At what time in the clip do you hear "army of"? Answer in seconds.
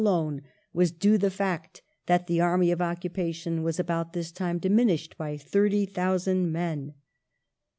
2.41-2.79